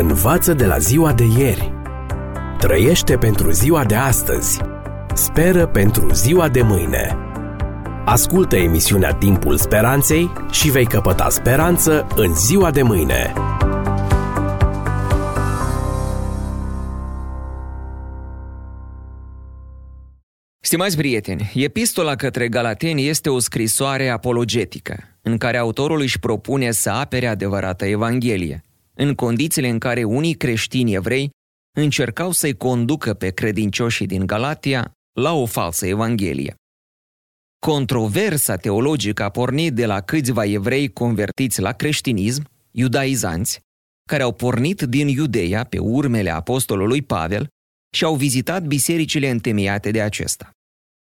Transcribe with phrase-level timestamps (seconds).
[0.00, 1.72] Învață de la ziua de ieri.
[2.58, 4.60] Trăiește pentru ziua de astăzi.
[5.14, 7.16] Speră pentru ziua de mâine.
[8.04, 13.32] Ascultă emisiunea Timpul Speranței și vei căpăta speranță în ziua de mâine.
[20.60, 26.90] Stimați prieteni, epistola către Galateni este o scrisoare apologetică, în care autorul își propune să
[26.90, 28.62] apere adevărata Evanghelie,
[29.00, 31.30] în condițiile în care unii creștini evrei
[31.76, 36.54] încercau să-i conducă pe credincioșii din Galatia la o falsă Evanghelie.
[37.58, 43.60] Controversa teologică a pornit de la câțiva evrei convertiți la creștinism, iudaizanți,
[44.08, 47.48] care au pornit din Iudeia pe urmele apostolului Pavel
[47.94, 50.50] și au vizitat bisericile întemeiate de acesta.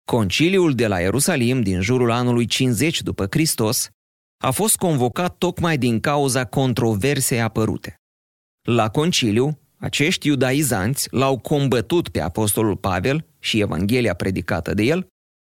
[0.06, 3.90] Conciliul de la Ierusalim din jurul anului 50 după Hristos
[4.44, 7.96] a fost convocat tocmai din cauza controversei apărute.
[8.68, 15.08] La conciliu, acești iudaizanți l-au combătut pe apostolul Pavel și Evanghelia predicată de el,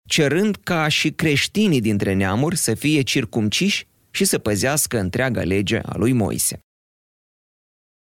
[0.07, 5.97] cerând ca și creștinii dintre neamuri să fie circumciși și să păzească întreaga lege a
[5.97, 6.59] lui Moise.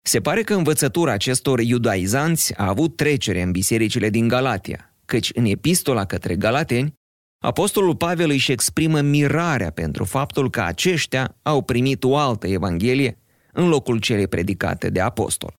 [0.06, 5.46] Se pare că învățătura acestor iudaizanți a avut trecere în bisericile din Galatia, căci în
[5.46, 6.94] epistola către Galateni,
[7.40, 13.18] Apostolul Pavel își exprimă mirarea pentru faptul că aceștia au primit o altă evanghelie
[13.54, 15.54] în locul celei predicate de apostol.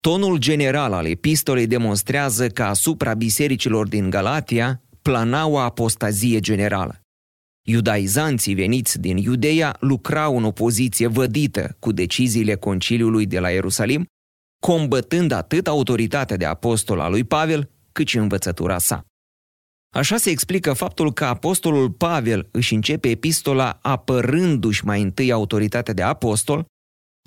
[0.00, 7.00] Tonul general al epistolei demonstrează că asupra bisericilor din Galatia plana o apostazie generală.
[7.68, 14.06] Iudaizanții veniți din Iudeia lucrau în opoziție vădită cu deciziile conciliului de la Ierusalim,
[14.60, 19.04] combătând atât autoritatea de apostol a lui Pavel, cât și învățătura sa.
[19.96, 26.02] Așa se explică faptul că apostolul Pavel își începe epistola apărându-și mai întâi autoritatea de
[26.02, 26.66] apostol,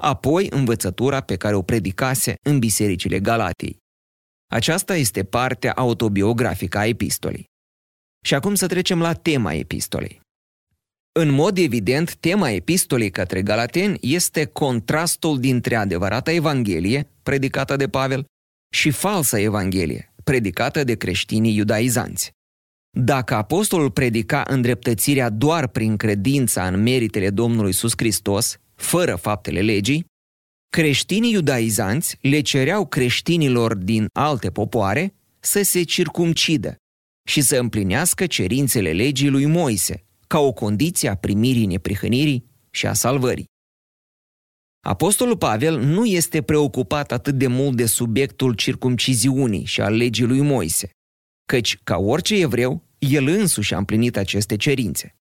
[0.01, 3.77] apoi învățătura pe care o predicase în bisericile Galatiei.
[4.51, 7.45] Aceasta este partea autobiografică a epistolei.
[8.25, 10.21] Și acum să trecem la tema epistolei.
[11.19, 18.25] În mod evident, tema epistolei către Galateni este contrastul dintre adevărata Evanghelie, predicată de Pavel,
[18.73, 22.37] și falsa Evanghelie, predicată de creștinii iudaizanți.
[22.97, 30.05] Dacă apostolul predica îndreptățirea doar prin credința în meritele Domnului Iisus Hristos, fără faptele legii,
[30.69, 36.75] creștinii iudaizanți le cereau creștinilor din alte popoare să se circumcidă
[37.27, 42.93] și să împlinească cerințele legii lui Moise, ca o condiție a primirii neprihănirii și a
[42.93, 43.45] salvării.
[44.85, 50.41] Apostolul Pavel nu este preocupat atât de mult de subiectul circumciziunii și al legii lui
[50.41, 50.89] Moise,
[51.49, 55.15] căci, ca orice evreu, el însuși a împlinit aceste cerințe.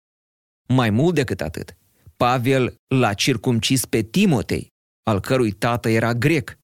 [0.69, 1.77] Mai mult decât atât,
[2.17, 4.69] Pavel l-a circumcis pe Timotei,
[5.03, 6.59] al cărui tată era grec,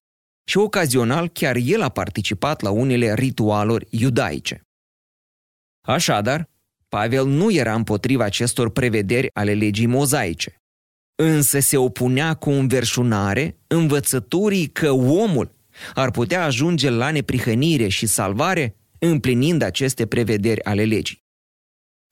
[0.45, 4.61] și ocazional chiar el a participat la unele ritualuri iudaice.
[5.87, 6.49] Așadar,
[6.87, 10.55] Pavel nu era împotriva acestor prevederi ale legii mozaice,
[11.15, 15.55] însă se opunea cu înverșunare învățăturii că omul
[15.93, 18.77] ar putea ajunge la neprihănire și salvare
[19.07, 21.21] împlinind aceste prevederi ale legii.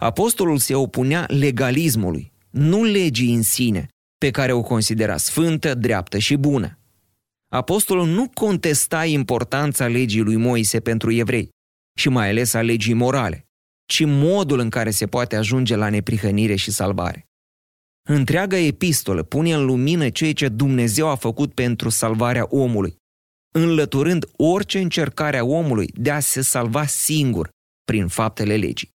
[0.02, 3.88] Apostolul se opunea legalismului, nu legii în sine,
[4.18, 6.80] pe care o considera sfântă, dreaptă și bună.
[7.52, 11.50] Apostolul nu contesta importanța legii lui Moise pentru evrei
[12.00, 13.46] și mai ales a legii morale,
[13.86, 17.26] ci modul în care se poate ajunge la neprihănire și salvare.
[18.10, 22.96] Întreaga epistolă pune în lumină ceea ce Dumnezeu a făcut pentru salvarea omului,
[23.52, 27.50] înlăturând orice încercare a omului de a se salva singur
[27.84, 28.90] prin faptele legii.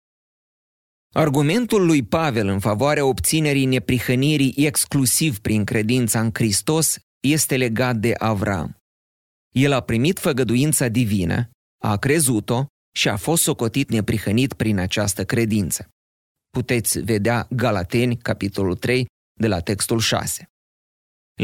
[1.15, 8.15] Argumentul lui Pavel în favoarea obținerii neprihănirii exclusiv prin credința în Hristos este legat de
[8.19, 8.77] Avram.
[9.55, 11.51] El a primit făgăduința divină,
[11.85, 15.89] a crezut-o și a fost socotit neprihănit prin această credință.
[16.51, 19.07] Puteți vedea Galateni, capitolul 3,
[19.41, 20.52] de la textul 6.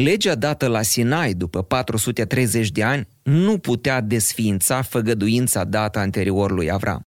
[0.03, 6.71] Legea dată la Sinai după 430 de ani nu putea desființa făgăduința dată anterior lui
[6.71, 7.03] Avram.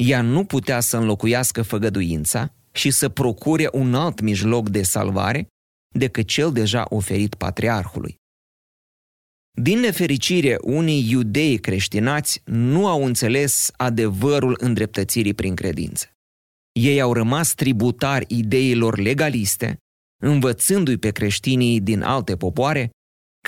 [0.00, 5.46] Ea nu putea să înlocuiască făgăduința și să procure un alt mijloc de salvare
[5.94, 8.16] decât cel deja oferit patriarhului.
[9.50, 16.06] Din nefericire, unii iudei creștinați nu au înțeles adevărul îndreptățirii prin credință.
[16.72, 19.78] Ei au rămas tributari ideilor legaliste
[20.22, 22.90] învățându-i pe creștinii din alte popoare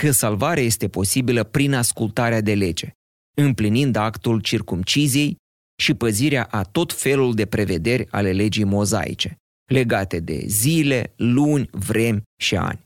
[0.01, 2.91] că salvarea este posibilă prin ascultarea de lege,
[3.37, 5.37] împlinind actul circumciziei
[5.83, 9.37] și păzirea a tot felul de prevederi ale legii mozaice,
[9.73, 12.85] legate de zile, luni, vremi și ani.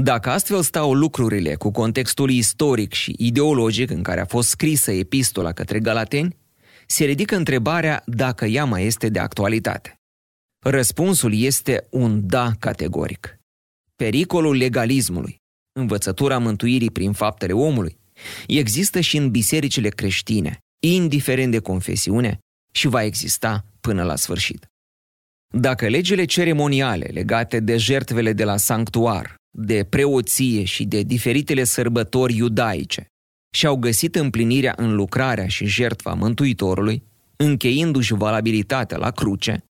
[0.00, 5.52] Dacă astfel stau lucrurile cu contextul istoric și ideologic în care a fost scrisă epistola
[5.52, 6.36] către Galateni,
[6.86, 9.97] se ridică întrebarea dacă ea mai este de actualitate.
[10.64, 13.38] Răspunsul este un da categoric.
[13.96, 15.36] Pericolul legalismului,
[15.72, 17.96] învățătura mântuirii prin faptele omului,
[18.46, 22.38] există și în bisericile creștine, indiferent de confesiune,
[22.72, 24.66] și va exista până la sfârșit.
[25.54, 32.36] Dacă legile ceremoniale legate de jertvele de la sanctuar, de preoție și de diferitele sărbători
[32.36, 33.06] iudaice
[33.54, 37.02] și-au găsit împlinirea în lucrarea și jertfa Mântuitorului,
[37.36, 39.67] încheindu-și valabilitatea la cruce,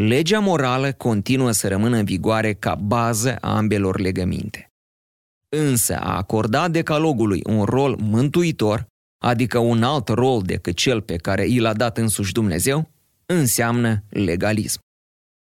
[0.00, 4.72] legea morală continuă să rămână în vigoare ca bază a ambelor legăminte.
[5.56, 8.86] Însă a acorda decalogului un rol mântuitor,
[9.24, 12.90] adică un alt rol decât cel pe care i l-a dat însuși Dumnezeu,
[13.26, 14.80] înseamnă legalism.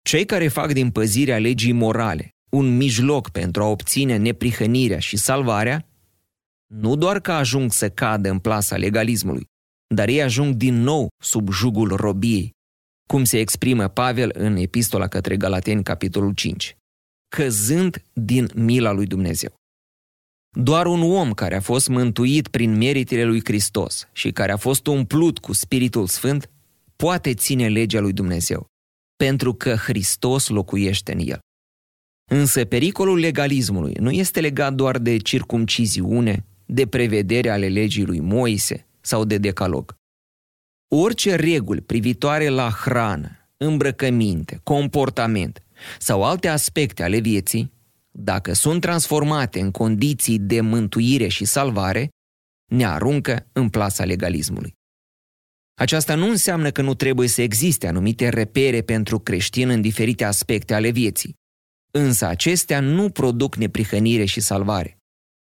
[0.02, 5.88] Cei care fac din păzirea legii morale un mijloc pentru a obține neprihănirea și salvarea,
[6.74, 9.46] nu doar că ajung să cadă în plasa legalismului,
[9.96, 12.52] dar ei ajung din nou sub jugul robiei,
[13.12, 16.78] cum se exprimă Pavel în epistola către Galateni, capitolul 5,
[17.36, 19.54] căzând din mila lui Dumnezeu.
[20.58, 24.88] Doar un om care a fost mântuit prin meritele lui Hristos și care a fost
[24.88, 26.50] umplut cu Spiritul Sfânt
[26.96, 28.66] poate ține legea lui Dumnezeu,
[29.16, 31.40] pentru că Hristos locuiește în el.
[32.32, 38.88] Însă pericolul legalismului nu este legat doar de circumciziune, de prevedere ale legii lui Moise
[39.02, 40.00] sau de decalog.
[40.94, 45.64] Orice reguli privitoare la hrană, îmbrăcăminte, comportament
[46.00, 47.72] sau alte aspecte ale vieții,
[48.12, 52.10] dacă sunt transformate în condiții de mântuire și salvare,
[52.72, 54.74] ne aruncă în plasa legalismului.
[55.80, 60.74] Aceasta nu înseamnă că nu trebuie să existe anumite repere pentru creștin în diferite aspecte
[60.74, 61.34] ale vieții.
[61.92, 64.98] Însă acestea nu produc neprihănire și salvare,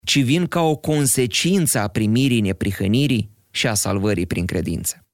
[0.05, 5.04] ci vin ca o consecință a primirii neprihănirii și a salvării prin credință.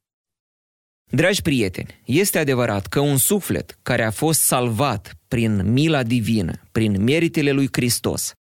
[1.14, 7.04] Dragi prieteni, este adevărat că un suflet care a fost salvat prin mila divină, prin
[7.04, 8.32] meritele lui Hristos,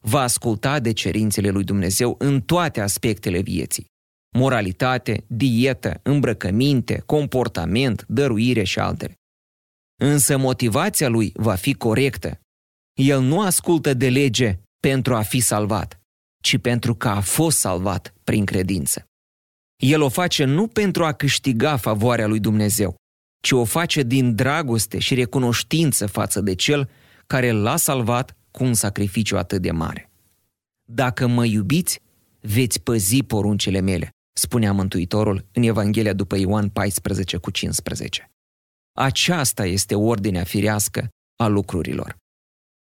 [0.00, 3.86] va asculta de cerințele lui Dumnezeu în toate aspectele vieții.
[4.36, 9.14] Moralitate, dietă, îmbrăcăminte, comportament, dăruire și altele.
[10.02, 12.40] Însă motivația lui va fi corectă.
[13.00, 16.00] El nu ascultă de lege pentru a fi salvat,
[16.42, 19.04] ci pentru că a fost salvat prin credință.
[19.76, 22.96] El o face nu pentru a câștiga favoarea lui Dumnezeu,
[23.40, 26.90] ci o face din dragoste și recunoștință față de Cel
[27.26, 30.10] care l-a salvat cu un sacrificiu atât de mare.
[30.84, 32.00] Dacă mă iubiți,
[32.40, 38.30] veți păzi poruncile mele, spunea Mântuitorul în Evanghelia după Ioan 14 cu 15.
[38.92, 42.16] Aceasta este ordinea firească a lucrurilor.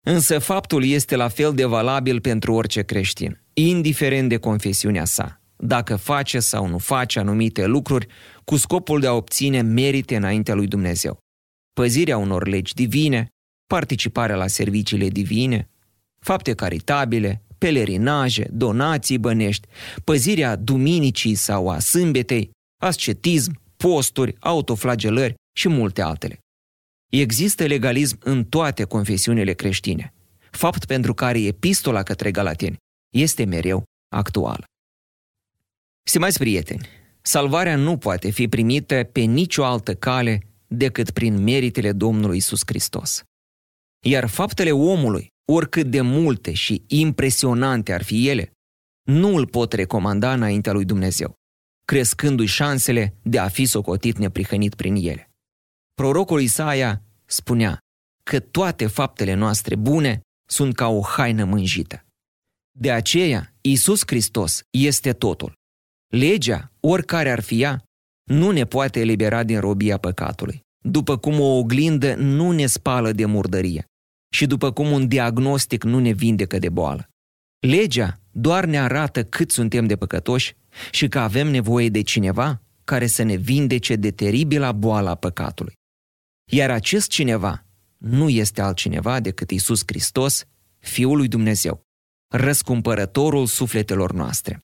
[0.06, 5.96] Însă faptul este la fel de valabil pentru orice creștin, indiferent de confesiunea sa, dacă
[5.96, 8.06] face sau nu face anumite lucruri
[8.44, 11.18] cu scopul de a obține merite înaintea lui Dumnezeu.
[11.72, 13.28] Păzirea unor legi divine,
[13.66, 15.68] participarea la serviciile divine,
[16.20, 19.68] fapte caritabile, pelerinaje, donații bănești,
[20.04, 22.50] păzirea duminicii sau a sâmbetei,
[22.82, 26.38] ascetism, posturi, autoflagelări și multe altele.
[27.12, 30.12] Există legalism în toate confesiunile creștine,
[30.50, 32.76] fapt pentru care epistola către Galateni
[33.16, 33.82] este mereu
[34.14, 34.64] actuală.
[36.06, 36.88] Stimați prieteni,
[37.22, 43.22] salvarea nu poate fi primită pe nicio altă cale decât prin meritele Domnului Isus Hristos.
[44.06, 48.52] Iar faptele omului, oricât de multe și impresionante ar fi ele,
[49.08, 51.34] nu îl pot recomanda înaintea lui Dumnezeu,
[51.86, 55.30] crescându-i șansele de a fi socotit neprihănit prin ele.
[55.94, 57.78] Prorocul Isaia spunea
[58.30, 62.04] că toate faptele noastre bune sunt ca o haină mânjită.
[62.78, 65.52] De aceea, Isus Hristos este totul.
[66.08, 67.84] Legea, oricare ar fi ea,
[68.24, 73.24] nu ne poate elibera din robia păcatului, după cum o oglindă nu ne spală de
[73.24, 73.84] murdărie
[74.34, 77.08] și după cum un diagnostic nu ne vindecă de boală.
[77.66, 80.56] Legea doar ne arată cât suntem de păcătoși
[80.90, 85.72] și că avem nevoie de cineva care să ne vindece de teribila boală a păcatului.
[86.52, 87.64] Iar acest cineva
[87.98, 90.44] nu este altcineva decât Isus Hristos,
[90.78, 91.82] Fiul lui Dumnezeu,
[92.32, 94.58] răscumpărătorul sufletelor noastre.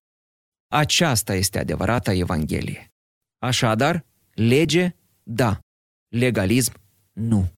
[0.72, 2.92] Aceasta este adevărata Evanghelie.
[3.38, 5.58] Așadar, lege, da.
[6.08, 6.72] Legalism,
[7.12, 7.48] nu.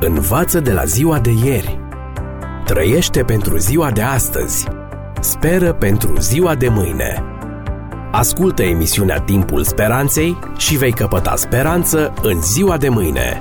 [0.00, 1.78] Învață de la ziua de ieri.
[2.64, 4.66] Trăiește pentru ziua de astăzi.
[5.20, 7.22] Speră pentru ziua de mâine.
[8.12, 13.40] Ascultă emisiunea Timpul Speranței și vei căpăta speranță în ziua de mâine.